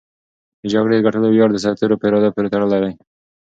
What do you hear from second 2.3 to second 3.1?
پورې تړلی دی.